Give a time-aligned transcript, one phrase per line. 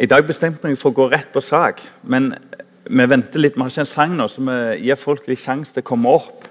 [0.00, 2.30] I dag bestemte jeg meg for å gå rett på sak, men
[2.88, 3.52] vi venter litt.
[3.52, 4.54] Vi har ikke en sang nå, så vi
[4.86, 6.46] gir folk litt sjanse til å komme opp.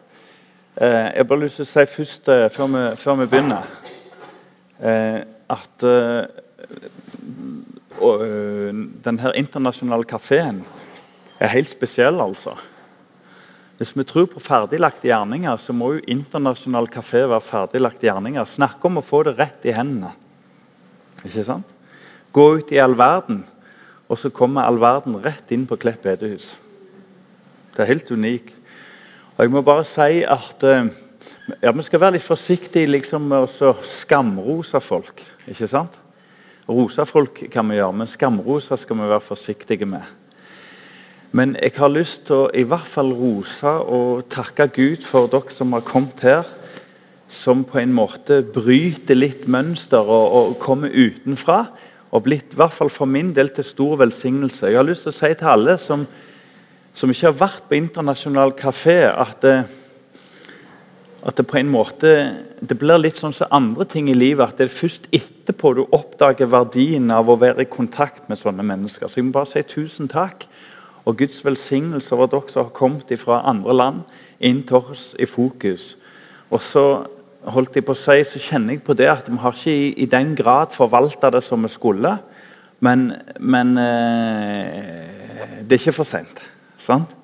[0.78, 3.72] Eh, jeg har bare lyst til å si først, eh, før vi, før vi begynner,
[4.86, 5.86] eh, at
[8.00, 8.22] og,
[9.08, 10.62] denne internasjonale kafeen
[11.42, 12.54] er helt spesiell, altså.
[13.80, 18.46] Hvis vi tror på ferdiglagte gjerninger, så må jo internasjonal kafé være ferdiglagte gjerninger.
[18.46, 20.14] Snakke om å få det rett i hendene.
[21.26, 21.79] Ikke sant?
[22.34, 23.44] Gå ut i all verden,
[24.10, 26.54] og så kommer all verden rett inn på Klepp bedehus.
[27.74, 28.54] Det er helt unikt.
[29.38, 30.90] Og jeg må bare si at eh,
[31.62, 35.24] ja, Vi skal være litt forsiktige liksom, med å skamrose folk.
[35.48, 35.98] ikke sant?
[36.70, 40.06] Rose folk kan vi gjøre, men skamrose skal vi være forsiktige med.
[41.32, 45.54] Men jeg har lyst til å i hvert fall rose og takke Gud for dere
[45.54, 46.46] som har kommet her.
[47.30, 51.68] Som på en måte bryter litt mønster og, og kommer utenfra.
[52.12, 54.68] Og blitt, i hvert fall for min del, til stor velsignelse.
[54.68, 56.08] Jeg har lyst til å si til alle som,
[56.94, 59.58] som ikke har vært på internasjonal kafé, at det,
[61.20, 62.14] at det på en måte
[62.60, 64.44] det blir litt sånn som andre ting i livet.
[64.48, 68.66] At det er først etterpå du oppdager verdien av å være i kontakt med sånne
[68.66, 69.08] mennesker.
[69.08, 70.48] Så jeg må bare si tusen takk
[71.08, 74.02] og Guds velsignelse over dere som har kommet fra andre land,
[74.40, 75.96] inn til oss i fokus.
[76.52, 76.84] Og så
[77.48, 79.92] holdt jeg på å si, så kjenner jeg på det at vi har ikke i,
[80.04, 82.18] i den grad forvalta det som vi skulle.
[82.84, 83.10] Men,
[83.40, 86.42] men eh, det er ikke for sent.
[86.84, 87.16] Sant?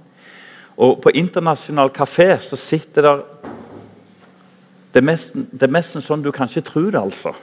[0.76, 3.24] Og på internasjonal kafé så sitter der
[4.96, 7.34] Det er mest sånn du kan ikke tro det, altså.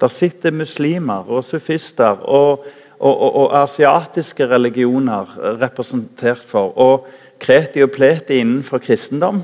[0.00, 2.66] Der sitter muslimer og sufister og
[2.98, 6.72] og, og, og, asiatiske religioner representert for.
[6.78, 7.06] Og
[7.40, 9.42] kreti og pleti innenfor kristendom.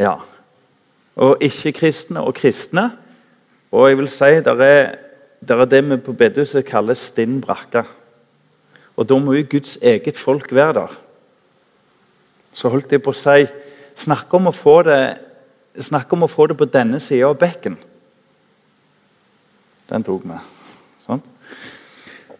[0.00, 0.16] Ja.
[1.20, 2.90] Og ikke-kristne og kristne.
[3.70, 4.94] Og jeg vil si der er,
[5.48, 7.84] der er det vi på bedehuset kaller stinn brakke.
[8.96, 10.96] Og da må jo Guds eget folk være der.
[12.52, 13.46] Så holdt jeg på å si
[14.00, 15.00] Snakk om å få det,
[15.92, 17.74] om å få det på denne sida av bekken.
[19.90, 20.38] Den tok vi.
[21.04, 21.20] Sånn.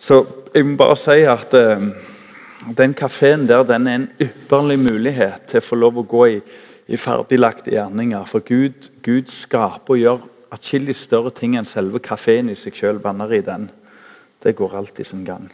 [0.01, 0.23] Så
[0.55, 1.83] jeg må bare si at uh,
[2.79, 6.39] den kafeen der den er en ypperlig mulighet til å få lov å gå i,
[6.91, 8.25] i ferdiglagte gjerninger.
[8.27, 12.99] For Gud, Gud skaper og gjør atskillig større ting enn selve kafeen i seg sjøl.
[13.03, 13.69] Banner i den.
[14.43, 15.47] Det går alltid sin gang.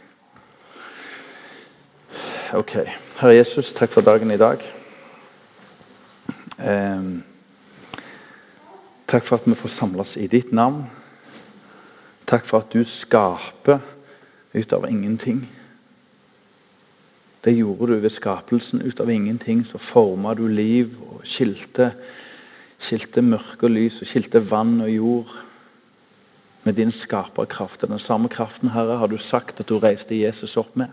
[2.57, 2.73] Ok.
[3.19, 4.63] Herre Jesus, takk for dagen i dag.
[6.57, 7.19] Um,
[9.05, 10.87] takk for at vi får samles i ditt navn.
[12.27, 13.83] Takk for at du skaper
[14.57, 15.45] ut av ingenting.
[17.47, 18.81] Det gjorde du ved skapelsen.
[18.83, 21.93] Ut av ingenting så forma du liv og skilte,
[22.75, 25.31] skilte mørke og lys og skilte vann og jord
[26.65, 27.85] med din skaperkraft.
[27.87, 30.91] Den samme kraften, Herre, har du sagt at du reiste Jesus opp med.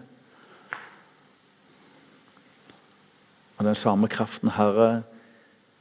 [3.59, 5.03] Og den samme kraften, Herre,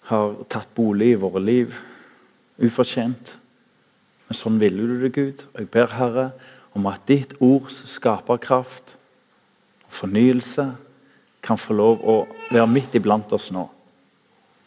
[0.09, 1.78] har tatt bolig i våre liv.
[2.57, 3.38] Ufortjent.
[4.25, 5.45] Men sånn ville du det, Gud.
[5.53, 6.28] Og jeg ber, Herre,
[6.73, 8.97] om at ditt ords skaperkraft
[9.94, 10.66] fornyelse
[11.44, 12.16] kan få lov å
[12.50, 13.68] være midt iblant oss nå,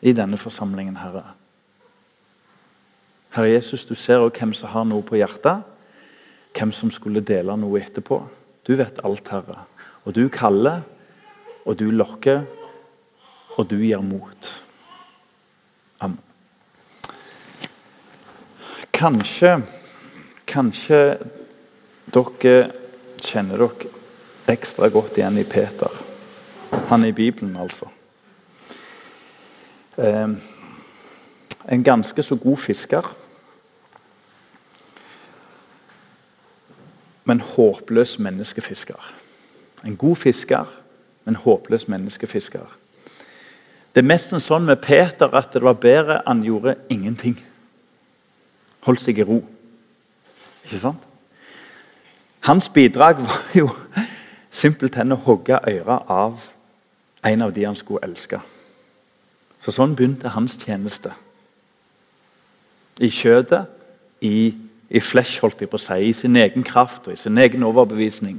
[0.04, 1.24] i denne forsamlingen, Herre.
[3.36, 5.64] Herre Jesus, du ser også hvem som har noe på hjertet,
[6.56, 8.20] hvem som skulle dele noe etterpå.
[8.64, 9.64] Du vet alt, Herre.
[10.04, 10.84] Og du kaller,
[11.66, 12.44] og du lokker,
[13.56, 14.52] og du gir mot.
[16.04, 16.20] Amen.
[18.96, 19.58] Kanskje,
[20.48, 21.00] kanskje
[22.12, 22.56] dere
[23.20, 23.92] kjenner dere
[24.48, 25.92] ekstra godt igjen i Peter.
[26.88, 27.88] Han er i Bibelen, altså.
[29.98, 30.28] Eh,
[31.72, 33.16] en ganske så god fisker.
[37.24, 39.14] Men håpløs menneskefisker.
[39.84, 40.64] En god fisker,
[41.24, 42.76] men håpløs menneskefisker.
[43.94, 47.38] Det er mest sånn med Peter at det var bedre han gjorde ingenting.
[48.84, 49.40] Holdt seg i ro.
[50.64, 51.06] Ikke sant?
[52.46, 53.70] Hans bidrag var jo
[54.56, 56.40] simpelthen å hogge øret av
[57.26, 58.40] en av de han skulle elske.
[59.60, 61.12] Så Sånn begynte hans tjeneste.
[63.00, 63.66] I kjødet,
[64.24, 64.54] i,
[64.88, 67.66] i flesh, holdt jeg på å si, i sin egen kraft og i sin egen
[67.66, 68.38] overbevisning.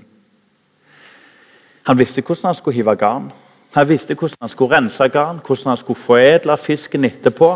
[1.88, 3.30] Han visste hvordan han skulle hive garn.
[3.75, 7.52] Han visste hvordan han skulle rense garn, hvordan han skulle foredle fisken etterpå.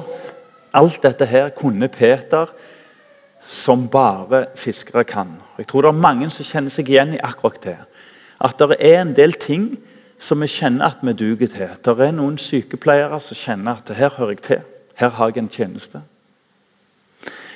[0.77, 2.51] Alt dette her kunne Peter
[3.47, 5.33] som bare fiskere kan.
[5.57, 7.77] Jeg tror det er mange som kjenner seg igjen i akkurat det.
[8.41, 9.75] At det er en del ting
[10.21, 11.73] som vi kjenner at vi duger til.
[11.85, 14.63] Det er noen sykepleiere som kjenner at her hører jeg til.
[14.97, 16.01] Her har jeg en tjeneste.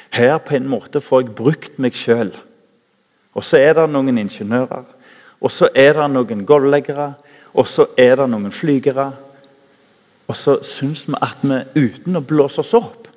[0.10, 2.32] Her på en måte får jeg brukt meg sjøl.
[3.36, 4.86] Og så er det noen ingeniører.
[5.42, 7.14] Og så er det noen golvleggere.
[7.54, 9.12] Og så er det noen flygere.
[10.28, 13.10] Og så syns vi at vi uten å blåse oss opp,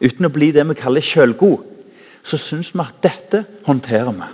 [0.00, 1.62] uten å bli det vi kaller sjølgod,
[2.24, 4.28] så syns vi at dette håndterer vi.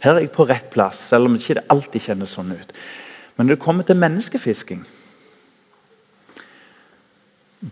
[0.00, 2.72] Her er jeg på rett plass, selv om det ikke alltid kjennes sånn ut.
[3.36, 4.86] Men når det kommer til menneskefisking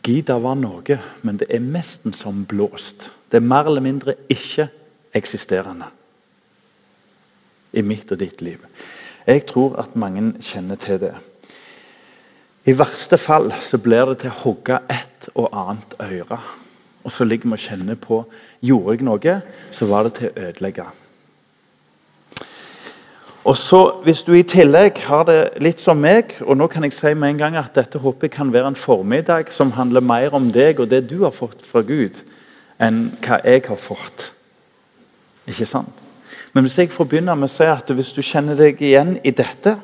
[0.04, 3.06] Gida var noe, men det er nesten som blåst.
[3.32, 5.88] Det er mer eller mindre ikke-eksisterende
[7.72, 8.60] i mitt og ditt liv.
[9.24, 11.14] Jeg tror at mange kjenner til det.
[12.68, 16.40] I verste fall så blir det til å hogge et og annet øre.
[17.04, 18.22] Og så ligger vi og kjenner på
[18.60, 19.36] Gjorde jeg noe,
[19.72, 20.88] så var det til å ødelegge.
[23.48, 26.92] Og så, Hvis du i tillegg har det litt som meg og nå kan jeg
[26.92, 30.50] si med en gang at Dette håper kan være en formiddag som handler mer om
[30.52, 32.18] deg og det du har fått fra Gud,
[32.76, 34.34] enn hva jeg har fått.
[35.48, 36.04] Ikke sant?
[36.52, 39.32] Men hvis jeg får begynne med å si at hvis du kjenner deg igjen i
[39.32, 39.78] dette,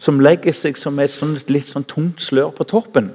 [0.00, 3.12] som legger seg som et sånt, litt sånn tungt slør på toppen,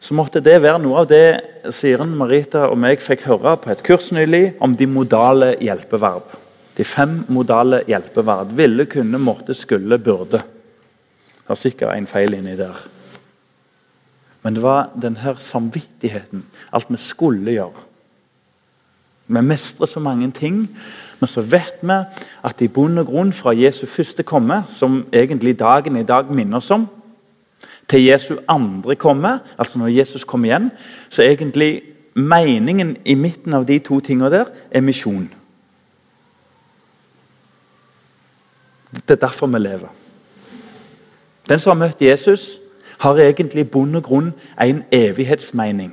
[0.00, 3.86] så måtte det være noe av det Siren, Marita og meg fikk høre på et
[3.86, 6.47] kurs nylig om de modale hjelpeverb.
[6.78, 8.54] De fem modale hjelpeverd.
[8.56, 10.38] Ville, kunne, måtte, skulle, burde.
[10.38, 12.78] Det var sikkert en feil inni der.
[14.42, 16.44] Men det var denne samvittigheten.
[16.72, 17.86] Alt vi skulle gjøre.
[19.28, 20.62] Vi mestrer så mange ting,
[21.20, 21.96] men så vet vi
[22.44, 26.56] at i bunn og grunn fra Jesu første komme, som egentlig dagen i dag minner
[26.56, 26.86] oss om,
[27.88, 30.70] til Jesu andre komme, altså når Jesus kommer igjen,
[31.08, 31.82] så egentlig
[32.14, 35.28] meningen i midten av de to tingene der er misjon.
[39.06, 39.88] Det er derfor vi lever.
[41.48, 42.60] Den som har møtt Jesus,
[42.98, 45.92] har egentlig i bunn og grunn en evighetsmening.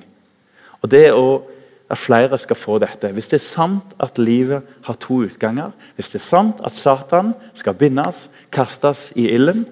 [0.82, 1.44] Og det er å,
[1.90, 3.12] at flere skal få dette.
[3.14, 7.34] Hvis det er sant at livet har to utganger, hvis det er sant at Satan
[7.54, 9.68] skal bindes, kastes i ilden,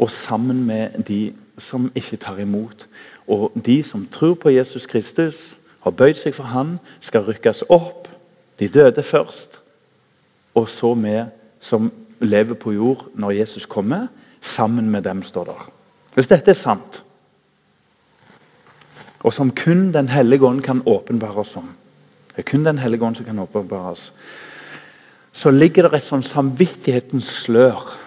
[0.00, 2.86] og sammen med de som ikke tar imot.
[3.28, 8.08] Og de som tror på Jesus Kristus, har bøyd seg for han, skal rykkes opp.
[8.58, 9.60] De døde først.
[10.54, 11.14] Og så vi
[11.60, 11.90] som
[12.20, 14.08] lever på jord når Jesus kommer,
[14.40, 15.70] sammen med dem, står der.
[16.14, 17.02] Hvis dette er sant,
[19.20, 21.68] og som kun Den hellige ånd kan åpenbare oss om
[22.30, 24.12] Det er kun Den hellige ånd som kan åpenbare oss.
[25.32, 27.98] Så ligger det et sånn samvittighetens slør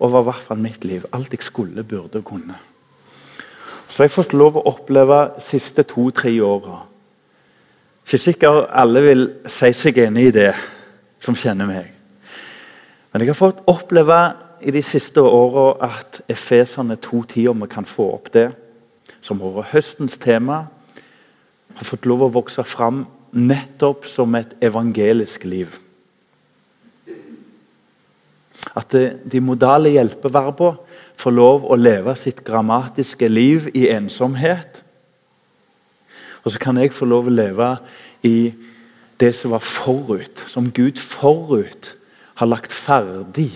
[0.00, 1.04] over hvert fall mitt liv.
[1.12, 2.56] Alt jeg skulle, burde og kunne.
[3.88, 6.78] Så har jeg fått lov å oppleve de siste to-tre åra.
[8.06, 10.52] Ikke sikkert alle vil si seg enig i det,
[11.20, 11.99] som kjenner meg.
[13.10, 14.18] Men jeg har fått oppleve
[14.62, 18.50] i de siste åra at Efeserne 2.10, om vi kan få opp det,
[19.24, 20.66] som har vært høstens tema,
[21.74, 23.04] har fått lov å vokse fram
[23.34, 25.74] nettopp som et evangelisk liv.
[28.76, 34.82] At de modale hjelpeverbene får lov å leve sitt grammatiske liv i ensomhet.
[36.44, 37.74] Og så kan jeg få lov å leve
[38.24, 38.52] i
[39.20, 41.96] det som var forut, som Gud forut
[42.40, 43.52] har lagt ferdig.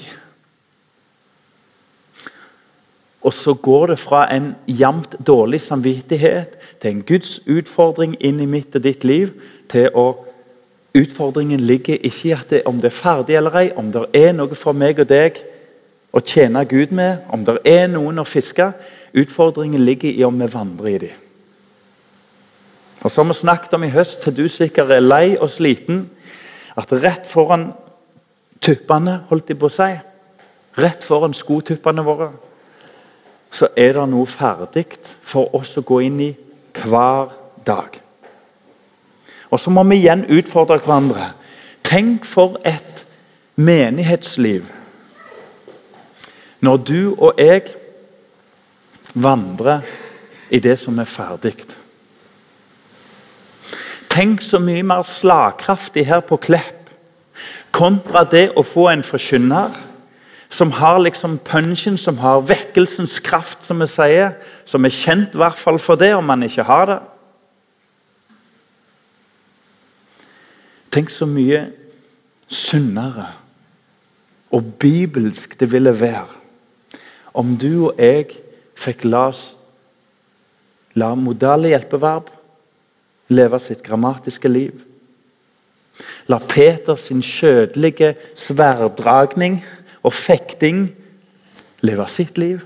[3.24, 8.48] Og så går det fra en jevnt dårlig samvittighet til en Guds utfordring inn i
[8.48, 9.32] mitt og ditt liv,
[9.72, 10.08] til å
[10.94, 14.54] Utfordringen ligger ikke i det, om det er ferdig eller ei, om det er noe
[14.54, 15.40] for meg og deg
[16.14, 18.68] å tjene Gud med, om det er noen å fiske.
[19.10, 21.24] Utfordringen ligger i om vi vandrer i dem.
[23.02, 26.06] Og Som vi snakket om i høst, til du sikkert er lei og sliten,
[26.78, 27.72] at rett foran
[28.64, 29.90] tuppene, holdt de på å si,
[30.80, 32.30] rett foran skotuppene våre,
[33.54, 34.88] så er det noe ferdig
[35.22, 36.32] for oss å gå inn i
[36.80, 37.30] hver
[37.66, 38.00] dag.
[39.52, 41.30] Og så må vi igjen utfordre hverandre.
[41.86, 43.04] Tenk for et
[43.54, 44.66] menighetsliv
[46.64, 47.68] når du og jeg
[49.14, 49.84] vandrer
[50.50, 51.58] i det som er ferdig.
[54.10, 56.83] Tenk så mye mer slagkraftig her på Klepp
[57.74, 59.74] kontra det å få en forkynner
[60.54, 64.36] som har liksom punchen, som har vekkelsens kraft, som vi sier.
[64.64, 67.00] Som er kjent i hvert fall for det, om man ikke har det.
[70.94, 71.64] Tenk så mye
[72.46, 73.32] sunnere
[74.54, 76.28] og bibelsk det ville være
[77.34, 78.28] om du og jeg
[78.78, 79.42] fikk la oss
[80.94, 82.28] la modale hjelpeverb
[83.34, 84.76] leve sitt grammatiske liv.
[86.26, 89.60] La Peters skjødelige sverddragning
[90.02, 90.88] og fekting
[91.84, 92.64] leve sitt liv.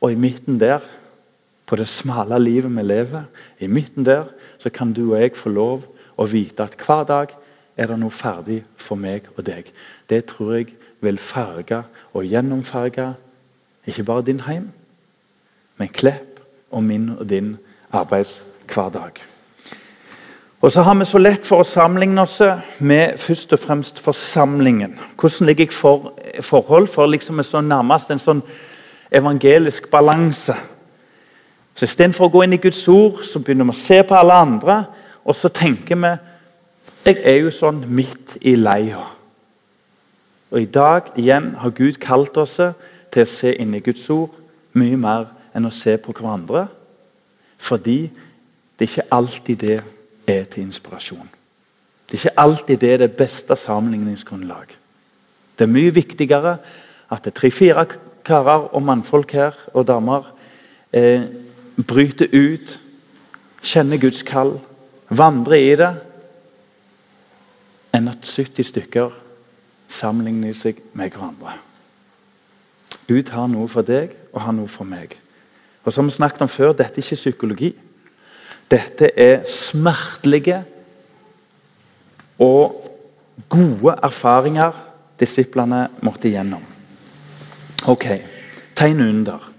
[0.00, 0.80] Og i midten der,
[1.66, 3.28] på det smale livet vi lever,
[3.60, 4.24] i midten der,
[4.58, 5.84] så kan du og jeg få lov
[6.16, 7.34] å vite at hver dag
[7.76, 9.70] er det noe ferdig for meg og deg.
[10.10, 13.12] Det tror jeg vil farge og gjennomfarge
[13.88, 14.70] ikke bare din heim,
[15.78, 17.54] men Klepp og min og din
[17.92, 19.22] arbeidshverdag.
[20.60, 22.36] Og så har vi så lett for å sammenligne oss
[22.84, 24.92] med først og fremst forsamlingen.
[25.16, 26.10] Hvordan ligger jeg for
[26.44, 28.42] forhold for liksom så nærmest en sånn
[29.10, 30.56] evangelisk balanse?
[31.74, 34.36] Så Istedenfor å gå inn i Guds ord, så begynner vi å se på alle
[34.36, 34.74] andre.
[35.24, 36.10] Og så tenker vi
[37.06, 39.00] jeg er jo sånn midt i leia.
[40.52, 44.36] Og i dag igjen har Gud kalt oss til å se inn i Guds ord
[44.76, 45.24] mye mer
[45.56, 46.66] enn å se på hverandre.
[47.56, 48.10] Fordi
[48.76, 49.78] det er ikke alltid det
[50.30, 51.28] er til inspirasjon.
[52.10, 54.76] Det er ikke alltid det er det beste sammenligningsgrunnlag.
[55.58, 56.56] Det er mye viktigere
[57.10, 57.86] at det er tre-fire
[58.24, 60.26] karer og mannfolk her og damer
[60.92, 61.22] eh,
[61.86, 62.80] bryter ut,
[63.62, 64.58] kjenner Guds kall,
[65.10, 65.90] vandrer i det,
[67.94, 69.14] enn at 70 stykker
[69.90, 71.56] sammenligner seg med hverandre.
[73.10, 75.16] Gud har noe for deg og har noe for meg.
[75.82, 77.72] Og som vi snakket om før, Dette er ikke psykologi.
[78.70, 80.62] Dette er smertelige
[82.38, 82.86] og
[83.50, 84.76] gode erfaringer
[85.20, 86.62] disiplene måtte gjennom.
[87.88, 88.06] Ok,
[88.76, 89.50] tegn under.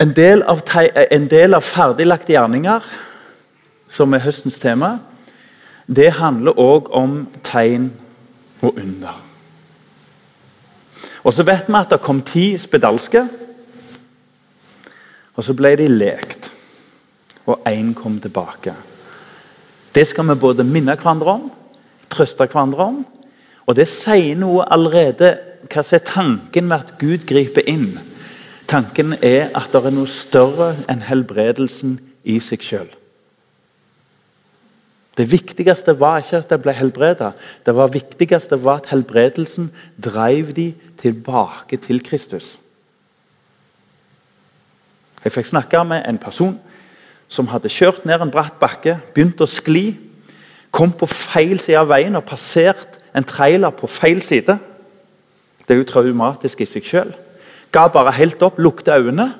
[0.00, 0.62] En del av,
[1.10, 2.84] en del av ferdiglagte gjerninger,
[3.90, 4.94] som er høstens tema,
[5.90, 7.90] det handler òg om tegn
[8.62, 9.18] og under.
[11.24, 13.26] Og Så vet vi at det kom ti spedalske,
[15.36, 16.49] og så ble de lekt.
[17.46, 18.74] Og én kom tilbake.
[19.94, 21.48] Det skal vi både minne hverandre om,
[22.10, 23.00] trøste hverandre om.
[23.66, 25.34] Og det sier noe allerede
[25.70, 27.92] hva som er tanken med at Gud griper inn.
[28.70, 32.90] Tanken er at det er noe større enn helbredelsen i seg sjøl.
[35.18, 37.32] Det viktigste var ikke at de ble helbreda.
[37.66, 39.68] Det var viktigste var at helbredelsen
[40.00, 40.70] drev de
[41.02, 42.54] tilbake til Kristus.
[45.24, 46.56] Jeg fikk snakke med en person
[47.30, 49.94] som hadde kjørt ned en bratt bakke, begynt å skli,
[50.74, 54.56] kom på feil side av veien og passert en trailer på feil side.
[55.66, 57.12] Det er jo traumatisk i seg sjøl.
[57.70, 59.30] Ga bare helt opp, lukte øynene.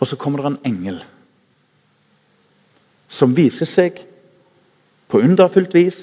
[0.00, 1.02] Og så kommer det en engel
[3.08, 4.00] som viser seg
[5.08, 6.02] på underfullt vis.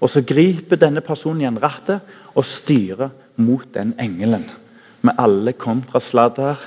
[0.00, 2.04] Og så griper denne personen igjen rattet
[2.36, 4.44] og styrer mot den engelen.
[5.02, 6.60] Med alle kontrasladder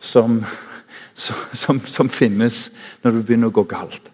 [0.00, 0.42] som,
[1.14, 2.68] som, som, finnes
[3.02, 4.10] når det begynner å gå galt.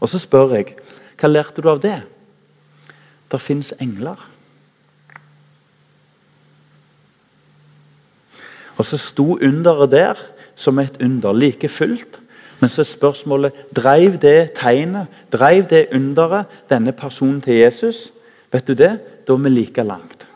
[0.00, 0.76] Og så spør jeg
[1.16, 1.98] hva lærte du av det?
[3.32, 4.20] Der fins engler.
[8.76, 10.20] Og så sto underet der
[10.56, 12.20] som et under, like fullt
[12.60, 18.12] men så er spørsmålet Dreiv det tegnet, dreiv det underet, denne personen til Jesus?
[18.52, 18.98] Vet du det?
[19.28, 20.28] Da er vi like langt.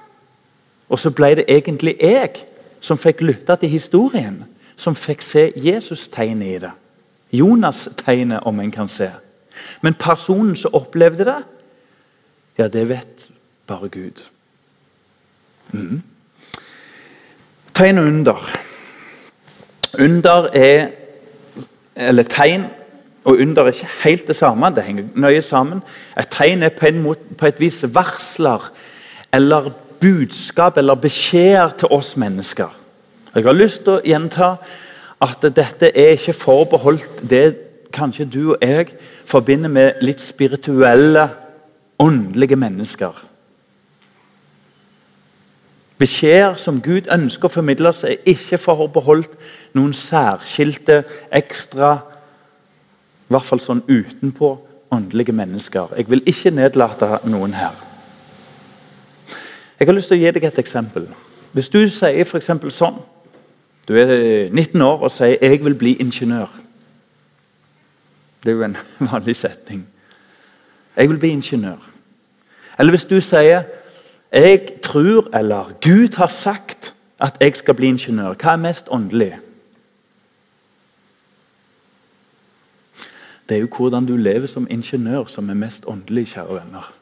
[0.89, 2.45] Og så ble det egentlig jeg
[2.81, 4.45] som fikk lytte til historien,
[4.81, 6.73] som fikk se Jesus-tegnet i det.
[7.37, 9.11] Jonas-tegnet, om en kan se.
[9.85, 11.39] Men personen som opplevde det,
[12.59, 13.29] ja, det vet
[13.69, 14.25] bare Gud.
[15.73, 16.03] Mm.
[17.75, 18.51] Tegn og under.
[19.99, 20.89] Under er
[21.97, 22.65] eller tegn
[23.25, 24.73] og under er ikke helt det samme.
[24.75, 25.83] Det henger nøye sammen.
[26.19, 28.73] Et tegn er på, en måte, på et vis varsler
[29.33, 29.71] eller
[30.01, 32.80] budskap eller beskjeder til oss mennesker.
[33.35, 34.55] Jeg har lyst til å gjenta
[35.23, 37.45] at dette er ikke forbeholdt det
[37.95, 38.95] kanskje du og jeg
[39.29, 41.29] forbinder med litt spirituelle,
[42.01, 43.27] åndelige mennesker.
[46.01, 49.35] Beskjeder som Gud ønsker å formidle oss, er ikke forbeholdt
[49.77, 54.49] noen særskilte, ekstra I hvert fall sånn utenpå
[54.91, 55.93] åndelige mennesker.
[55.97, 57.77] Jeg vil ikke nedlate noen her.
[59.79, 61.07] Jeg har lyst til å gi deg et eksempel.
[61.53, 62.51] Hvis du sier f.eks.
[62.75, 62.99] sånn
[63.89, 66.61] Du er 19 år og sier 'jeg vil bli ingeniør'.
[68.45, 68.77] Det er jo en
[69.13, 69.87] vanlig setning.
[70.97, 71.91] Jeg vil bli ingeniør.
[72.79, 73.63] Eller hvis du sier
[74.33, 78.35] jeg tror, eller Gud har sagt, at jeg skal bli ingeniør.
[78.35, 79.39] Hva er mest åndelig?
[83.49, 86.93] Det er jo hvordan du lever som ingeniør, som er mest åndelig, kjære venner.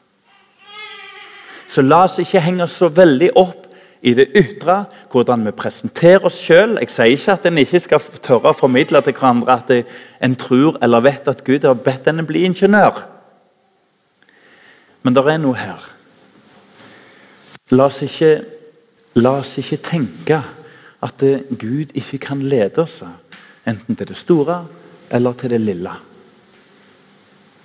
[1.67, 3.68] Så la oss ikke henge så veldig opp
[4.01, 6.77] i det ytre, hvordan vi presenterer oss sjøl.
[6.79, 9.73] Jeg sier ikke at en ikke skal tørre å formidle til hverandre at
[10.23, 13.03] en tror eller vet at Gud har bedt en bli ingeniør.
[15.03, 15.83] Men det er noe her.
[17.75, 18.31] La oss ikke,
[19.19, 20.39] la oss ikke tenke
[20.99, 21.23] at
[21.59, 23.01] Gud ikke kan lede oss,
[23.67, 24.63] enten til det store
[25.11, 25.91] eller til det lille.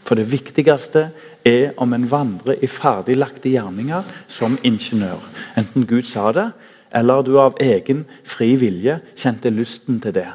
[0.04, 1.08] For det viktigste
[1.44, 5.20] er om en vandrer i ferdiglagte gjerninger som ingeniør.
[5.58, 6.48] Enten Gud sa det,
[6.94, 10.28] eller du av egen fri vilje kjente lysten til det.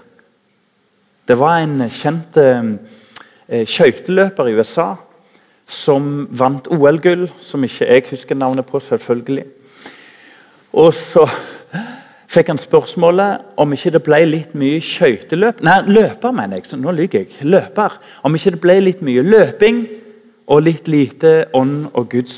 [1.28, 4.96] Det var en kjent eh, skøyteløper i USA
[5.70, 9.46] som vant OL-gull, som ikke jeg husker navnet på, selvfølgelig.
[10.74, 11.28] Og så
[12.30, 16.70] fikk han spørsmålet om ikke det ble litt mye skøyteløp Nei, løper, mener jeg.
[16.70, 17.40] så nå lyver jeg.
[17.46, 17.98] Løper.
[18.26, 19.84] Om ikke det ble litt mye løping
[20.50, 22.38] og litt lite ånd og Guds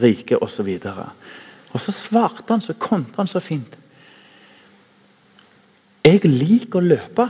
[0.00, 0.68] rike osv.
[0.88, 1.30] Og,
[1.72, 3.76] og så svarte han, så kontra han så fint.
[6.02, 7.28] Jeg liker å løpe.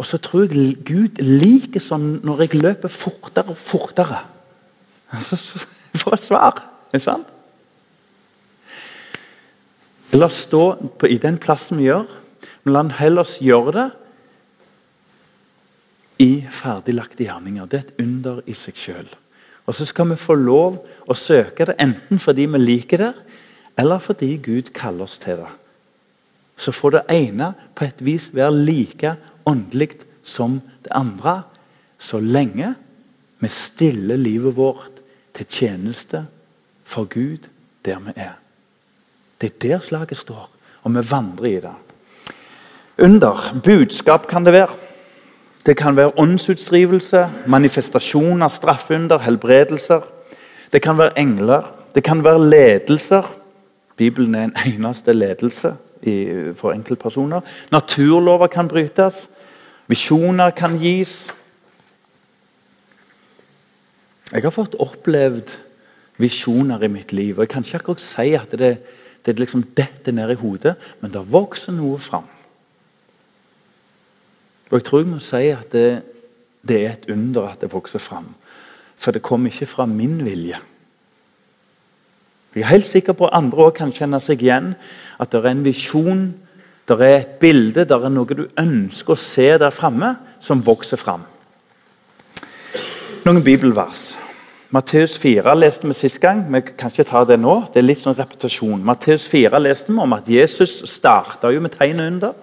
[0.00, 4.22] Og så tror jeg Gud liker sånn når jeg løper fortere og fortere.
[6.00, 6.62] For et svar!
[6.90, 7.28] Ikke sant?
[10.16, 10.62] La oss stå
[10.98, 12.08] på, i den plassen vi gjør,
[12.64, 13.84] men la oss heller gjøre det
[16.20, 17.66] i ferdiglagte gjerninger.
[17.66, 19.08] Det er et under i seg sjøl.
[19.66, 23.12] Og så skal vi få lov å søke det enten fordi vi liker det,
[23.80, 25.50] eller fordi Gud kaller oss til det.
[26.60, 29.14] Så får det ene på et vis være like
[29.48, 31.40] åndelig som det andre,
[32.00, 32.74] så lenge
[33.40, 35.00] vi stiller livet vårt
[35.36, 36.26] til tjeneste
[36.84, 37.48] for Gud
[37.86, 38.36] der vi er.
[39.40, 40.50] Det er der slaget står,
[40.84, 41.76] og vi vandrer i det.
[43.00, 44.89] Under budskap kan det være.
[45.66, 50.00] Det kan være åndsutstrivelse, manifestasjon av straffeunder, helbredelser.
[50.72, 53.28] Det kan være engler, det kan være ledelser.
[53.96, 55.74] Bibelen er en eneste ledelse
[56.56, 57.40] for enkeltpersoner.
[57.72, 59.28] Naturlover kan brytes.
[59.86, 61.26] Visjoner kan gis.
[64.32, 65.56] Jeg har fått opplevd
[66.16, 67.34] visjoner i mitt liv.
[67.38, 68.78] og Jeg kan ikke akkurat si at det,
[69.26, 72.28] det liksom detter ned i hodet, men det vokser noe fram.
[74.70, 76.02] Og jeg tror jeg må si at det,
[76.66, 78.28] det er et under at det vokser fram.
[79.00, 80.58] For det kommer ikke fra min vilje.
[82.54, 84.72] Jeg er helt sikker på at andre også kan kjenne seg igjen.
[85.18, 86.22] At det er en visjon,
[86.88, 90.98] det er et bilde, det er noe du ønsker å se der framme, som vokser
[90.98, 91.22] fram.
[93.26, 94.10] Noen bibelvers.
[94.70, 96.44] Matteus 4 leste vi sist gang.
[96.46, 97.56] Vi kan ikke ta det nå.
[97.74, 98.84] Det er litt sånn repetasjon.
[98.86, 102.34] Matteus 4 leste vi om at Jesus starta med tegn under.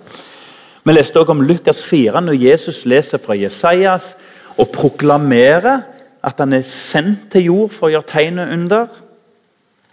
[0.88, 4.14] Vi leste også om Lukas 4, når Jesus leser fra Jesajas
[4.56, 5.82] og proklamerer
[6.24, 8.88] at han er sendt til jord for å gjøre tegn under.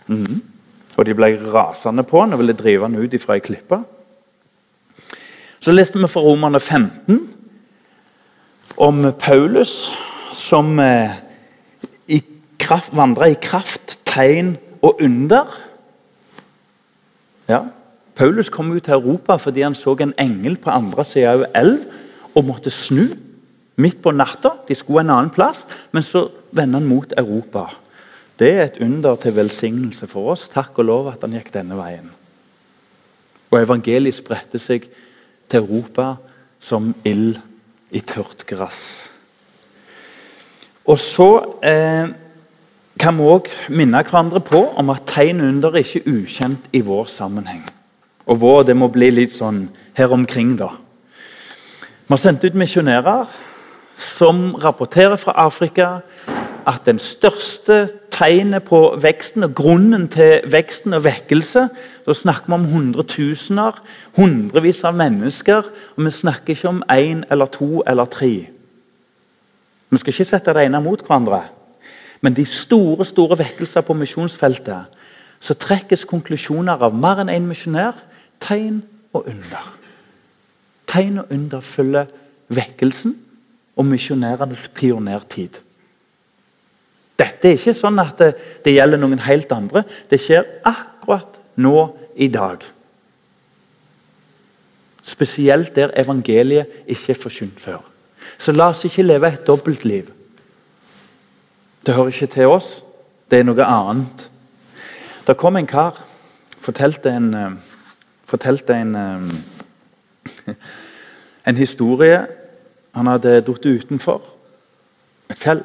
[0.06, 0.38] Mm.
[0.94, 3.80] Og de ble rasende på han og ville drive han ut fra ei klippe.
[5.58, 7.20] Så leste vi fra Romerne 15
[8.78, 9.90] om Paulus
[10.34, 11.18] som eh,
[12.58, 15.50] kraft, vandra i kraft, tegn og under.
[17.50, 17.64] Ja,
[18.14, 21.82] Paulus kom ut til Europa fordi han så en engel på andre sida av elv
[22.34, 23.08] og måtte snu
[23.76, 24.54] midt på natta.
[24.68, 27.66] De skulle en annen plass, men så vender han mot Europa.
[28.38, 30.48] Det er et under til velsignelse for oss.
[30.50, 32.10] Takk og lov at han gikk denne veien.
[33.50, 34.88] Og evangeliet spredte seg
[35.50, 36.16] til Europa
[36.58, 37.38] som ild
[37.94, 39.10] i tørt gress.
[40.84, 41.28] Og så
[41.64, 42.10] eh,
[43.00, 47.08] kan vi òg minne hverandre på om at tegn under er ikke ukjent i vår
[47.12, 47.62] sammenheng.
[48.26, 50.70] Og vår, det må bli litt sånn her omkring, da.
[52.04, 53.28] Vi har sendt ut misjonærer
[54.00, 56.00] som rapporterer fra Afrika
[56.66, 61.68] at den største tegnet på veksten og grunnen til veksten og vekkelse
[62.06, 63.80] Da snakker vi om hundretusener,
[64.16, 65.62] hundrevis av mennesker.
[65.96, 68.48] Og vi snakker ikke om én eller to eller tre.
[69.90, 71.42] Vi skal ikke sette det ene mot hverandre.
[72.20, 75.00] Men de store store vekkelser på misjonsfeltet
[75.40, 77.94] så trekkes konklusjoner av mer enn én en misjonær,
[78.44, 78.82] tegn
[79.14, 79.74] og under.
[80.90, 82.10] Tegn og under følger
[82.54, 83.16] vekkelsen
[83.76, 85.60] og misjonærenes pionertid.
[87.18, 88.30] Dette er ikke sånn at det,
[88.64, 89.84] det, gjelder noen helt andre.
[90.10, 91.78] Det skjer akkurat nå
[92.18, 92.64] i dag.
[95.04, 97.82] Spesielt der evangeliet ikke er forkynt før.
[98.38, 100.08] Så la oss ikke leve et dobbeltliv.
[101.84, 102.70] Det hører ikke til oss.
[103.30, 104.28] Det er noe annet.
[105.24, 106.00] Det kom en kar,
[106.60, 107.73] fortalte en, eh,
[108.26, 110.54] fortalte en, eh,
[111.48, 112.26] en historie.
[112.94, 114.22] Han hadde falt utenfor
[115.30, 115.64] et fjell.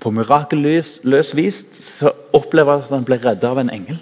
[0.00, 4.00] På mirakelløs vis så opplever han at han ble reddet av en engel.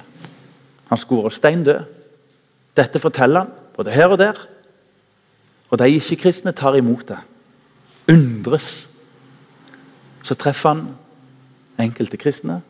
[0.89, 1.85] Han skulle vært stein død.
[2.77, 4.41] Dette forteller han både her og der.
[5.71, 7.21] Og de ikke-kristne tar imot det.
[8.13, 8.89] Undres.
[10.23, 10.87] Så treffer han
[11.81, 12.61] enkelte kristne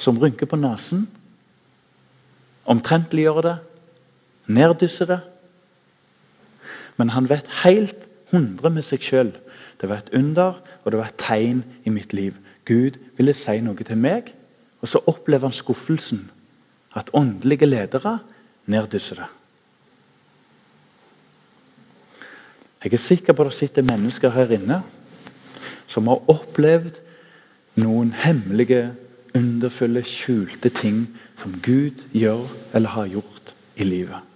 [0.00, 1.04] som rynker på nesen,
[2.64, 3.56] omtrentliggjør det,
[4.50, 5.20] neddysser det.
[6.96, 9.32] Men han vet helt hundre med seg sjøl.
[9.80, 12.36] Det var et under, og det var et tegn i mitt liv.
[12.68, 14.34] Gud ville si noe til meg,
[14.80, 16.26] og så opplever han skuffelsen.
[16.96, 18.18] At åndelige ledere
[18.70, 19.30] neddysser det.
[22.84, 24.80] Jeg er sikker på at det sitter mennesker her inne
[25.90, 27.00] som har opplevd
[27.82, 28.94] noen hemmelige,
[29.36, 31.04] underfulle, skjulte ting
[31.38, 34.29] som Gud gjør eller har gjort i livet.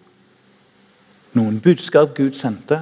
[1.34, 2.80] Noen budskap Gud sendte.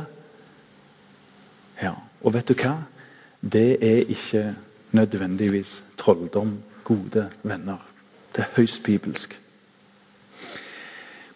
[1.83, 2.77] Ja, Og vet du hva?
[3.43, 4.55] Det er ikke
[4.93, 7.81] nødvendigvis trolldom, gode venner.
[8.37, 9.39] Det er høyst bibelsk.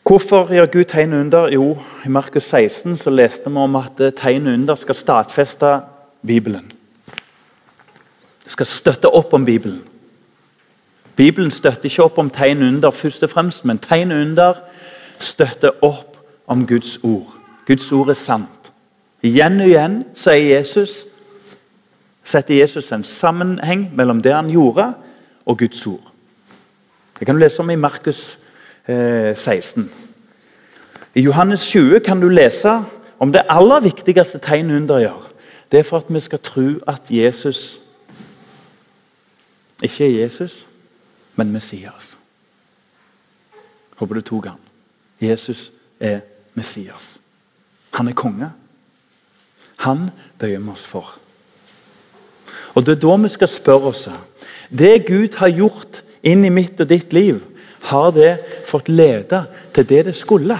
[0.07, 1.49] Hvorfor gjør Gud tegn under?
[1.49, 5.81] Jo, I Markus 16 så leste vi om at tegn under skal stadfeste
[6.27, 6.73] Bibelen.
[8.45, 9.83] Det skal støtte opp om Bibelen.
[11.17, 14.55] Bibelen støtter ikke opp om tegn under, først og fremst, men tegn under
[15.19, 16.16] støtter opp
[16.47, 17.37] om Guds ord.
[17.67, 18.73] Guds ord er sant.
[19.23, 21.05] Igjen og igjen sier Jesus,
[22.27, 24.93] setter Jesus en sammenheng mellom det han gjorde,
[25.47, 26.13] og Guds ord.
[27.19, 28.39] Det kan du lese om i Markus
[28.87, 29.91] eh, 16.
[31.15, 32.83] I Johannes 20 kan du lese
[33.19, 35.33] om det aller viktigste tegnet under gjør.
[35.73, 37.81] Det er for at vi skal tro at Jesus
[39.83, 40.67] ikke er Jesus,
[41.37, 42.17] men Messias.
[43.97, 44.61] Håper du tok han.
[45.21, 46.36] Jesus er Messias.
[47.97, 48.51] Han er konge.
[49.77, 51.19] Han bøyer vi oss for.
[52.75, 54.09] Og Det er da vi skal spørre oss
[54.71, 57.41] Det Gud har gjort inn i mitt og ditt liv,
[57.87, 60.59] har det fått lede til det det skulle?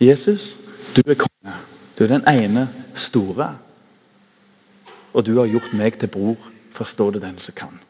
[0.00, 0.54] Jesus,
[0.96, 1.54] du er konge.
[1.98, 3.56] Du er den ene store.
[5.12, 6.36] Og du har gjort meg til bror.
[6.70, 7.80] Forstå det den som kan.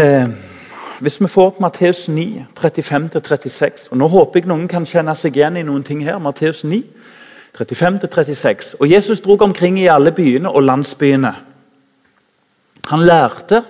[0.00, 0.28] Eh,
[1.02, 5.34] hvis vi får opp Matteus 9, 35-36 og Nå håper jeg noen kan kjenne seg
[5.34, 6.20] igjen i noen ting her.
[6.22, 6.78] Matteus 9,
[7.58, 8.76] 35-36.
[8.78, 11.32] Og Jesus drog omkring i alle byene og landsbyene.
[12.90, 13.64] Han lærte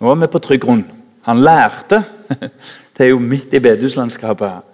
[0.00, 0.82] Nå er vi på trygg grunn.
[1.28, 2.02] Han lærte
[2.94, 4.64] Det er jo midt i bedehuslandskapet.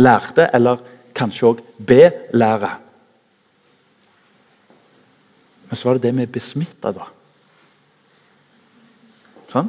[0.00, 0.80] Lærte, eller
[1.14, 2.70] kanskje òg belære.
[5.68, 7.04] Men så var det det med besmitta, da.
[9.52, 9.68] Sånn?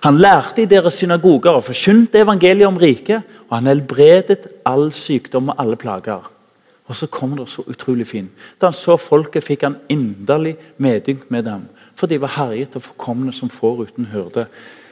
[0.00, 3.22] Han lærte i deres synagoger og forkynte evangeliet om riket.
[3.48, 6.30] Og han helbredet all sykdom og alle plager.
[6.90, 8.30] Og så kom det så utrolig fint.
[8.58, 11.68] Da han så folket, fikk han inderlig medynk med dem.
[11.94, 14.46] For de var herjet og forkomne som får uten hyrde.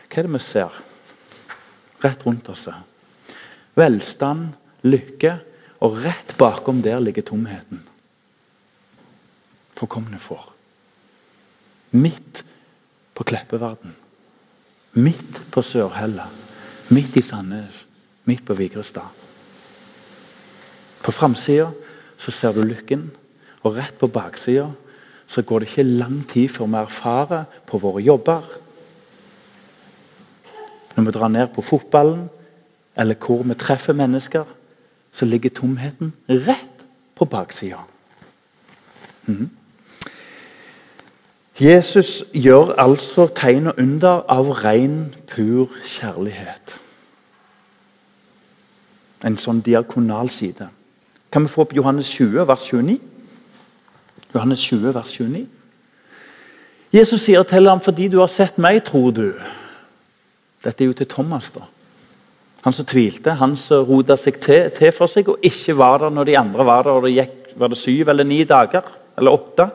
[0.08, 0.76] Hva er det vi ser
[2.04, 2.68] rett rundt oss?
[3.78, 4.52] Velstand,
[4.86, 5.38] lykke,
[5.80, 7.82] og rett bakom der ligger tomheten.
[9.78, 10.52] Forkomne får.
[11.94, 12.44] Midt
[13.14, 13.94] på Kleppeverden.
[14.92, 16.26] Midt på Sørhella.
[16.90, 17.86] Midt i Sandnes.
[18.24, 19.08] Midt på Vigrestad.
[21.02, 21.70] På framsida
[22.18, 23.10] ser du lykken,
[23.62, 24.66] og rett på baksida
[25.28, 28.42] så går det ikke lang tid før vi erfarer på våre jobber.
[30.96, 32.28] Når vi drar ned på fotballen,
[32.96, 34.44] eller hvor vi treffer mennesker,
[35.12, 37.84] så ligger tomheten rett på baksida.
[39.26, 39.50] Mm.
[41.60, 46.76] Jesus gjør altså tegn og under av ren, pur kjærlighet.
[49.26, 50.68] En sånn diakonal side.
[51.34, 53.00] Kan vi få opp Johannes 20, vers 29?
[54.34, 55.48] Johannes 20, vers 29.
[56.92, 59.40] Jesus sier til ham, 'Fordi du har sett meg, tror du.'
[60.64, 61.50] Dette er jo til Thomas.
[61.50, 61.60] da.
[62.62, 66.10] Han som tvilte, han som rota seg til, til, for seg og ikke var der
[66.10, 66.90] når de andre var der.
[66.90, 68.82] og det gikk, Var det syv eller ni dager?
[69.16, 69.70] Eller åtte?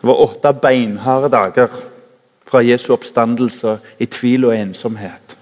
[0.00, 1.68] Det var åtte beinharde dager
[2.46, 5.36] fra Jesu oppstandelse i tvil og ensomhet.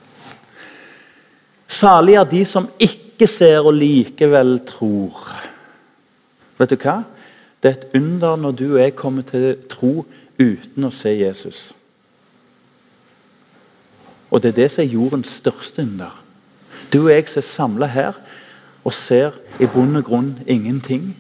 [1.69, 5.19] Salig er de som ikke ser og likevel tror.
[6.59, 7.01] Vet du hva?
[7.63, 10.05] Det er et under når du og jeg kommer til tro
[10.39, 11.73] uten å se Jesus.
[14.31, 16.13] Og det er det som er jordens største under.
[16.93, 18.21] Du og jeg som er samla her
[18.85, 21.17] og ser i bunn og grunn ingenting,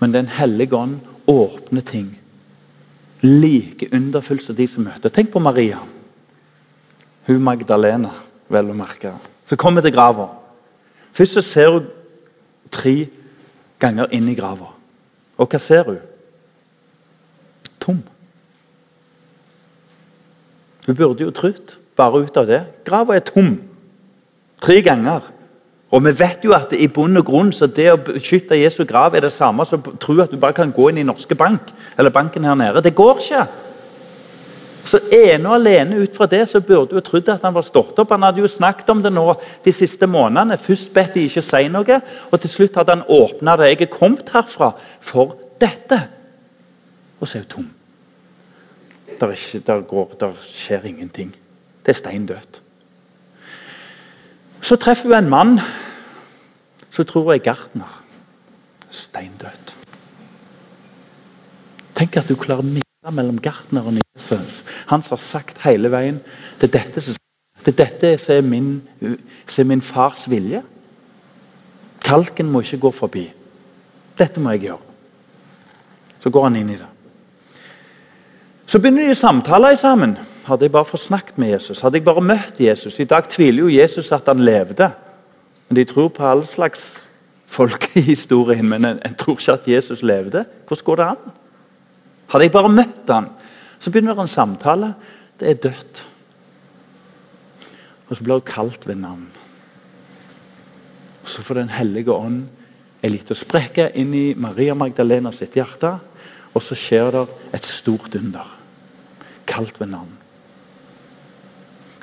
[0.00, 2.18] men Den hellige ånd åpner ting
[3.22, 5.10] like underfull som de som møter.
[5.10, 5.78] Tenk på Maria.
[7.26, 8.12] Hun Magdalena,
[8.48, 9.12] vel å merke.
[9.48, 10.28] Som kommer til grava.
[11.12, 11.88] Først så ser hun
[12.70, 13.08] tre
[13.80, 14.70] ganger inn i grava.
[15.38, 15.98] Og hva ser hun?
[17.80, 18.00] Tom.
[20.86, 23.56] Hun burde jo trodd, bare ut av det Grava er tom.
[24.62, 25.26] Tre ganger.
[25.88, 29.14] Og vi vet jo at i bunn og grunn så det å beskytte Jesu grav
[29.16, 31.72] er det samme som å tro at du bare kan gå inn i Norske Bank
[31.96, 32.82] eller banken her nede.
[32.84, 33.46] Det går ikke.
[34.88, 37.98] Så ene og alene ut fra det så burde du trodd at han var stått
[38.00, 38.12] opp.
[38.12, 39.26] Han hadde jo snakket om det nå
[39.64, 40.60] de siste månedene.
[40.60, 41.98] Først bedt de ikke si noe,
[42.30, 43.68] og til slutt hadde han åpna det.
[43.68, 46.08] 'Jeg er kommet herfra for dette.'
[47.20, 47.70] Og så er hun tom.
[49.20, 51.34] Der, ikke, der, går, der skjer ingenting.
[51.84, 52.62] Det er stein dødt.
[54.62, 55.60] Så treffer hun en mann
[56.90, 58.02] som tror hun er gartner.
[58.90, 59.74] Steindød.
[61.98, 64.62] Tenk at du klarer å miste mellom gartneren og Jesus.
[64.90, 66.20] Han som har sagt hele veien
[66.60, 67.16] det er dette som,
[67.64, 69.16] det er dette som er, min,
[69.46, 70.62] som er min fars vilje.
[72.04, 73.26] Kalken må ikke gå forbi.
[74.18, 74.84] Dette må jeg gjøre.
[76.22, 76.88] Så går han inn i det.
[78.68, 80.16] Så begynner de å samtale sammen.
[80.48, 83.66] Hadde jeg bare fått snakket med Jesus, hadde jeg bare møtt Jesus I dag tviler
[83.66, 84.88] jo Jesus at han levde.
[85.68, 86.86] Men de tror på all slags
[87.48, 90.44] folk i historien, men en, en tror ikke at Jesus levde.
[90.68, 91.34] Hvordan går det an?
[92.32, 93.30] Hadde jeg bare møtt han,
[93.78, 94.94] Så begynner det en samtale.
[95.40, 96.06] Det er dødt.
[98.08, 99.28] Og så blir hun kalt ved navn.
[101.22, 102.48] Og Så får Den hellige ånd
[103.02, 105.98] en liten sprekke inn i Maria Magdalena sitt hjerte.
[106.54, 108.56] Og så skjer det et stort under.
[109.46, 110.17] Kalt ved navn.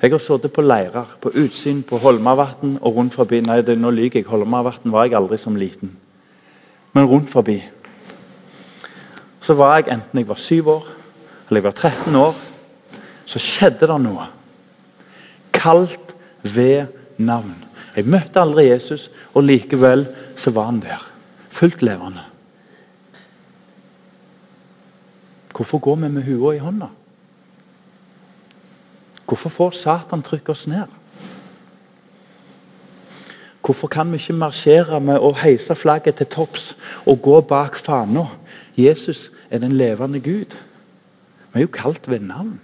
[0.06, 3.39] Jeg har sittet på leirer, på utsyn på Holmavatn og rundt forbi.
[3.41, 4.28] Nei, det, nå lyver jeg.
[4.30, 5.96] Holmavatn var jeg aldri som liten.
[6.94, 7.56] Men rundt forbi.
[9.41, 10.91] Så var jeg, enten jeg var syv år
[11.48, 12.38] eller jeg var 13 år,
[13.26, 14.28] så skjedde det noe.
[15.54, 16.13] Kalt
[16.44, 17.56] ved navn.
[17.96, 20.06] Jeg møtte aldri Jesus, og likevel
[20.38, 21.02] så var han der.
[21.50, 22.28] Fullt levende.
[25.56, 26.94] Hvorfor går vi med hua i hånda?
[29.26, 30.88] Hvorfor får Satan trykke oss ned?
[33.66, 38.28] Hvorfor kan vi ikke marsjere med å heise flagget til topps og gå bak fana?
[38.78, 40.54] Jesus er den levende Gud.
[41.54, 42.60] Vi er jo kalt ved navn.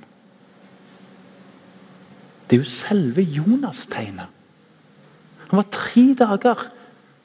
[2.50, 4.30] Det er jo selve Jonas-tegnet.
[5.50, 6.68] Han var tre dager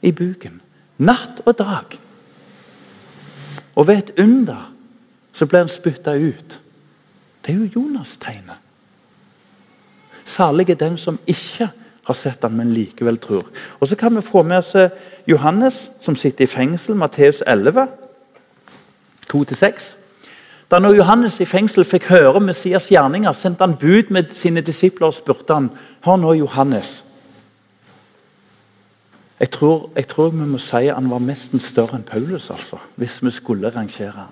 [0.03, 0.61] i buken.
[0.99, 1.99] Natt og dag.
[3.75, 4.73] Og ved et under
[5.37, 6.57] så ble han spytta ut.
[7.45, 8.66] Det er jo Jonas-tegnet.
[10.27, 11.71] Salig er den som ikke
[12.07, 13.47] har sett han, men likevel tror.
[13.81, 14.91] Og Så kan vi få med oss eh,
[15.27, 17.87] Johannes, som sitter i fengsel, Matteus 11,
[19.33, 19.95] 2-6.
[20.71, 25.11] Da når Johannes i fengsel fikk høre Messias gjerninger, sendte han bud med sine disipler
[25.11, 25.71] og spurte han,
[26.07, 27.05] Hør nå, Johannes.
[29.41, 33.19] Jeg tror, jeg tror, vi må si han var nesten større enn Paulus, altså, hvis
[33.23, 34.31] vi skulle rangere.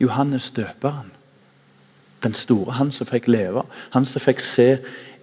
[0.00, 1.12] Johannes døperen.
[2.22, 3.62] Den store, han som fikk leve,
[3.94, 4.78] han som fikk se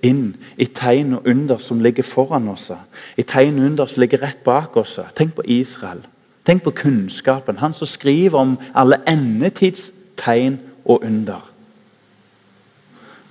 [0.06, 2.72] inn i tegn og under som ligger foran oss.
[3.18, 5.00] I tegn og under som ligger rett bak oss.
[5.16, 6.02] Tenk på Israel.
[6.46, 7.58] Tenk på kunnskapen.
[7.58, 11.44] Han som skriver om alle endetids tegn og under.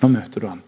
[0.03, 0.63] Nå møter du han.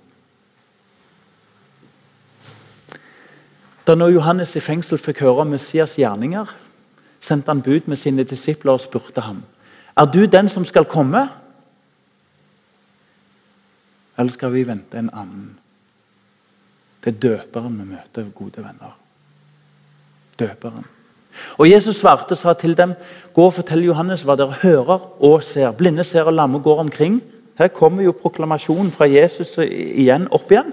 [3.87, 6.49] Da når Johannes i fengsel fikk høre om Messias gjerninger,
[7.21, 9.41] sendte han bud med sine disipler og spurte ham
[9.99, 11.29] er du den som skal komme,
[14.19, 15.59] eller skal vi vente en annen?
[17.05, 18.95] Det er døperen vi møter, gode venner.
[20.39, 20.87] Døperen.
[21.59, 22.95] Og Jesus svarte og sa til dem
[23.35, 25.71] gå og fortell Johannes hva dere hører og ser.
[25.79, 27.21] Blinde ser og lamme går omkring.
[27.59, 30.73] Her kommer jo proklamasjonen fra Jesus igjen opp igjen.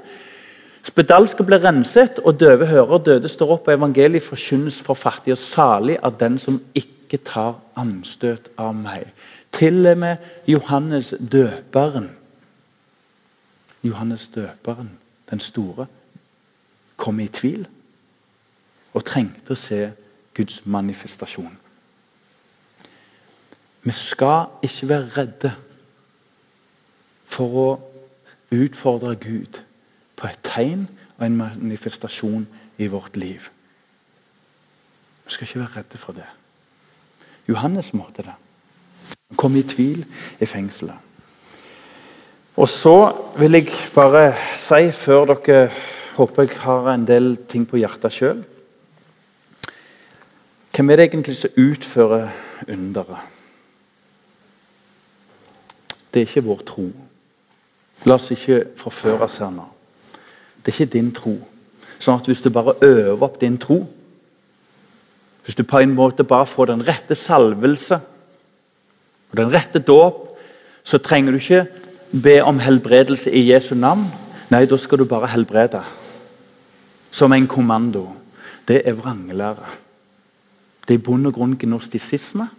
[0.86, 3.02] Spedalske ble renset, og døve hører.
[3.02, 5.34] Døde står opp, og evangeliet forkynnes for fattige.
[5.34, 9.08] Og salig av den som ikke tar anstøt av meg.
[9.56, 12.12] Til og med Johannes døperen.
[13.86, 14.92] Johannes døperen,
[15.30, 15.88] den store,
[16.98, 17.66] kom i tvil
[18.96, 19.80] og trengte å se
[20.36, 21.54] Guds manifestasjon.
[23.86, 25.52] Vi skal ikke være redde
[27.30, 27.68] for å
[28.56, 29.60] utfordre Gud
[30.16, 32.48] på et tegn og en manifestasjon
[32.82, 33.50] i vårt liv.
[35.26, 36.28] Vi skal ikke være redde for det.
[37.48, 38.36] Johannes måtte det.
[39.30, 40.06] Han kom i tvil
[40.40, 40.98] i fengselet.
[42.56, 45.70] Og så vil jeg bare si, før dere
[46.16, 48.44] håper jeg har en del ting på hjertet sjøl.
[50.76, 52.30] Hvem er det egentlig som utfører
[52.68, 53.32] underet?
[56.12, 56.86] Det er ikke vår tro.
[58.08, 59.68] La oss ikke forføres her nå.
[60.64, 61.36] Det er ikke din tro.
[62.00, 63.86] Sånn at Hvis du bare øver opp din tro,
[65.46, 68.00] hvis du på en måte bare får den rette salvelse
[69.32, 70.38] og den rette dåp,
[70.84, 71.68] så trenger du ikke
[72.24, 74.08] be om helbredelse i Jesu navn.
[74.50, 75.84] Nei, da skal du bare helbrede
[77.16, 78.10] som en kommando,
[78.68, 79.72] det er vranglære.
[80.88, 82.50] Det er i bunn og grunn gnostisisme,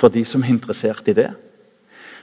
[0.00, 1.28] for de som er interessert i det.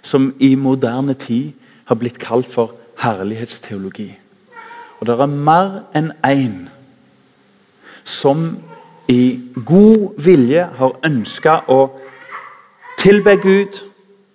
[0.02, 1.52] Som i moderne tid
[1.86, 4.10] har blitt kalt for herlighetsteologi.
[5.00, 6.58] Og det er mer enn én
[8.04, 8.58] som
[9.08, 11.80] i god vilje har ønska å
[12.98, 13.78] tilbe Gud,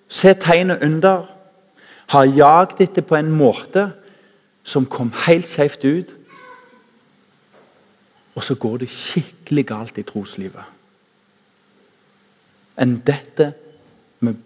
[0.08, 1.26] se tegnet under,
[2.06, 3.88] har jagd etter på en måte
[4.62, 6.18] som kom helt skjevt ut.
[8.34, 10.64] Og så går det skikkelig galt i troslivet.
[12.80, 13.52] Enn dette
[14.24, 14.38] med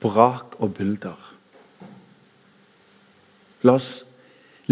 [0.00, 1.18] brak og bulder.
[3.66, 3.90] La oss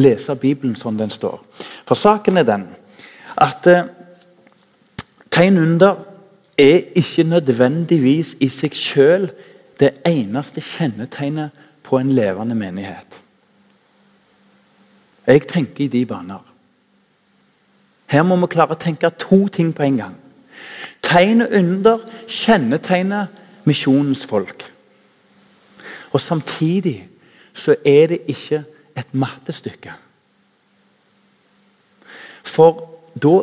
[0.00, 1.42] lese Bibelen som den står.
[1.86, 2.66] For saken er den
[3.36, 3.86] at eh,
[5.30, 6.04] tegn under
[6.58, 9.28] er ikke nødvendigvis i seg selv
[9.80, 11.50] det eneste kjennetegnet
[11.82, 13.20] på en levende menighet.
[15.26, 16.53] Jeg tenker i de baner.
[18.06, 20.14] Her må vi klare å tenke to ting på en gang.
[21.04, 23.26] Tegnet under kjennetegner
[23.64, 24.70] misjonens folk.
[26.12, 27.08] Og Samtidig
[27.54, 28.64] så er det ikke
[28.96, 29.92] et mattestykke.
[32.42, 32.82] For
[33.22, 33.34] da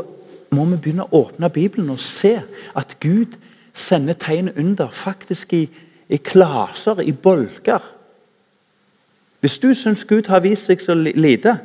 [0.51, 2.37] må vi begynne å åpne Bibelen og se
[2.75, 3.37] at Gud
[3.73, 5.65] sender tegn under, faktisk i,
[6.09, 7.79] i klaser, i bolker.
[9.39, 11.57] Hvis du syns Gud har vist seg så lite,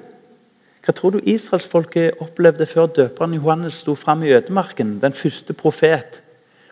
[0.86, 5.00] hva tror du israelsfolket opplevde før døperen Johannes sto fram i ødemarken?
[5.02, 6.22] Den første profet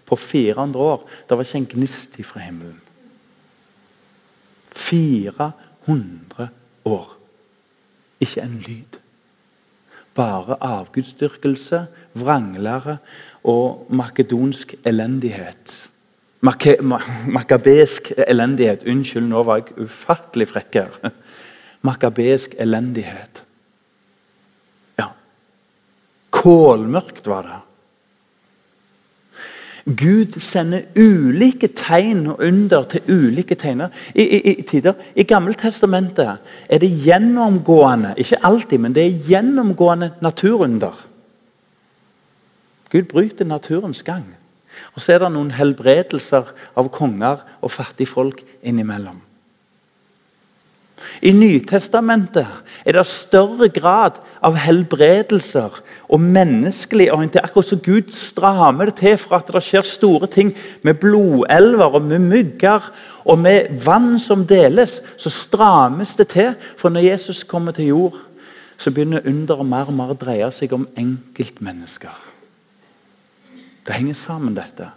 [0.07, 1.09] på 400 år.
[1.29, 2.81] Det var ikke en gnist fra himmelen.
[4.71, 6.49] 400
[6.85, 7.17] år.
[8.21, 9.01] Ikke en lyd.
[10.15, 12.97] Bare avgudsdyrkelse, vranglære
[13.45, 15.91] og makedonsk elendighet.
[16.41, 16.77] Make,
[17.27, 18.85] makabesk elendighet.
[18.87, 21.11] Unnskyld, nå var jeg ufattelig frekk her.
[21.89, 23.43] Makabesk elendighet.
[24.99, 25.09] Ja.
[26.45, 27.61] Kålmørkt var det.
[29.85, 34.97] Gud sender ulike tegn og under til ulike tegner i, i, i tider.
[35.17, 40.97] I Gammeltestamentet er det gjennomgående ikke alltid, men det er gjennomgående naturunder.
[42.89, 44.25] Gud bryter naturens gang.
[44.95, 49.21] Og Så er det noen helbredelser av konger og fattigfolk innimellom.
[51.23, 52.47] I Nytestamentet
[52.85, 57.49] er det større grad av helbredelser og menneskelig orientering.
[57.49, 60.53] Akkurat som Gud strammer det til for at det skjer store ting
[60.87, 62.91] med blodelver og med mygger
[63.25, 65.01] og med vann som deles.
[65.17, 66.55] Så strammes det til.
[66.79, 68.21] For når Jesus kommer til jord,
[68.79, 72.15] så begynner underet mer og mer å dreie seg om enkeltmennesker.
[73.85, 74.89] Det henger sammen, dette.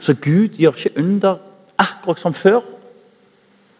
[0.00, 1.38] Så Gud gjør ikke under
[1.78, 2.62] akkurat som før.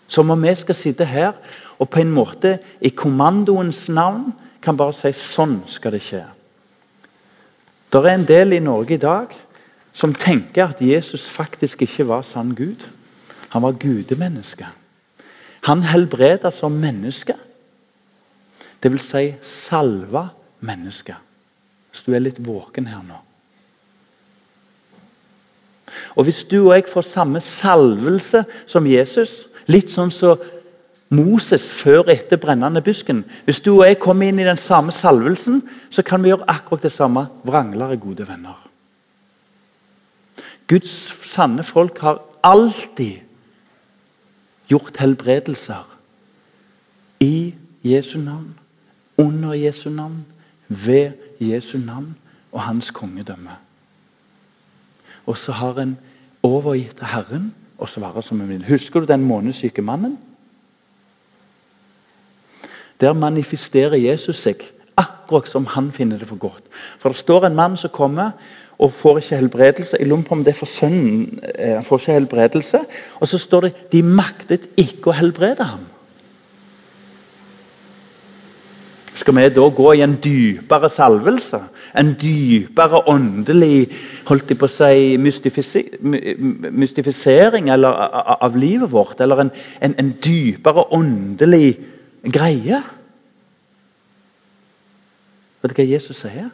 [0.09, 1.33] Som om vi skal sitte her
[1.79, 6.23] og på en måte i kommandoens navn kan bare si sånn skal det skje.
[7.93, 9.35] Det er en del i Norge i dag
[9.95, 12.83] som tenker at Jesus faktisk ikke var sann Gud.
[13.55, 14.67] Han var gudemenneske.
[15.69, 17.37] Han helbreda som menneske.
[18.83, 20.27] Det vil si salva
[20.61, 21.15] menneske.
[21.91, 23.21] Hvis du er litt våken her nå.
[26.19, 30.55] Og Hvis du og jeg får samme salvelse som Jesus, Litt sånn som så
[31.15, 33.25] Moses før og etter brennende busken.
[33.45, 36.87] Hvis du og jeg kommer inn i den samme salvelsen, så kan vi gjøre akkurat
[36.87, 37.27] det samme.
[37.45, 38.57] Vranglere gode venner.
[40.67, 40.93] Guds
[41.29, 43.21] sanne folk har alltid
[44.71, 45.85] gjort helbredelser
[47.21, 48.55] i Jesu navn,
[49.21, 50.25] under Jesu navn,
[50.69, 52.15] ved Jesu navn
[52.53, 53.59] og hans kongedømme.
[55.27, 55.99] Og så har en
[56.43, 58.65] overgitt Herren og svare som en vil.
[58.69, 60.19] Husker du den månesyke mannen?
[63.01, 64.63] Der manifesterer Jesus seg
[64.97, 66.63] akkurat som han finner det for godt.
[66.99, 68.31] For Det står en mann som kommer
[68.79, 69.97] og får ikke helbredelse.
[69.99, 71.41] Jeg lurer på om det er for sønnen.
[71.59, 72.81] Eh, han får ikke helbredelse.
[73.21, 75.87] Og så står det de maktet ikke å helbrede ham.
[79.25, 81.57] Skal vi da gå i en dypere salvelse?
[81.97, 83.87] En dypere åndelig
[84.29, 85.17] holdt jeg på å si,
[86.69, 87.89] mystifisering eller,
[88.45, 89.23] av livet vårt?
[89.25, 91.71] Eller en, en, en dypere åndelig
[92.37, 92.83] greie?
[95.63, 96.51] Vet du hva Jesus sier?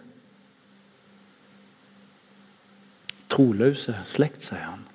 [3.34, 4.86] Troløse slekt, sier han.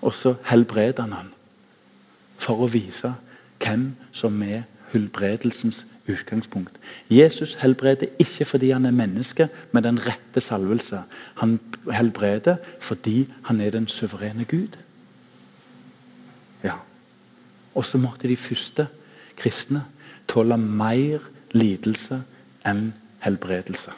[0.00, 1.28] Og så helbreder han han
[2.40, 3.12] for å vise
[3.60, 6.76] hvem som er helbredelsens utgangspunkt.
[7.10, 11.02] Jesus helbreder ikke fordi han er menneske med den rette salvelse.
[11.42, 11.60] Han
[11.92, 14.76] helbreder fordi han er den suverene Gud.
[16.64, 16.78] Ja.
[17.74, 18.88] Og så måtte de første
[19.36, 19.84] kristne
[20.28, 21.18] tåle mer
[21.52, 22.22] lidelse
[22.66, 22.90] enn
[23.24, 23.92] helbredelse.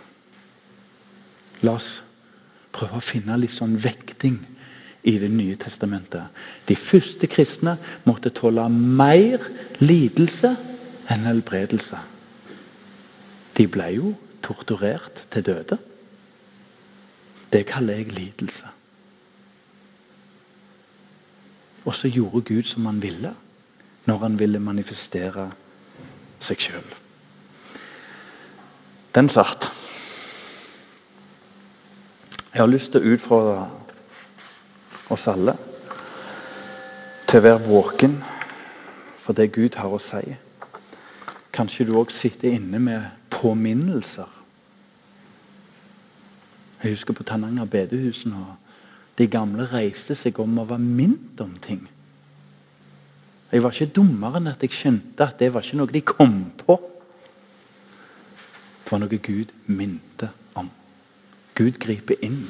[1.62, 2.02] La oss
[2.72, 4.38] prøve å finne litt sånn vekting
[5.08, 6.26] i Det nye testamentet.
[6.68, 9.40] De første kristne måtte tåle mer
[9.78, 10.50] lidelse
[11.08, 11.98] enn helbredelse.
[13.56, 15.78] De ble jo torturert til døde.
[17.52, 18.66] Det kaller jeg lidelse.
[21.84, 23.34] Og så gjorde Gud som han ville,
[24.04, 25.50] når han ville manifestere
[26.40, 26.94] seg sjøl.
[29.14, 29.70] Den satt.
[32.52, 33.62] Jeg har lyst til å utfordre
[35.08, 35.54] oss alle
[37.28, 38.18] til å være våken
[39.22, 40.36] for det Gud har å si.
[41.58, 44.30] Kanskje du òg sitter inne med påminnelser.
[46.78, 48.44] Jeg husker på Tananger bedehus nå.
[49.18, 51.80] de gamle reiste seg om og var minnet om ting.
[53.50, 56.36] Jeg var ikke dummere enn at jeg skjønte at det var ikke noe de kom
[56.60, 56.76] på.
[58.84, 60.70] Det var noe Gud minte om.
[61.58, 62.44] Gud griper inn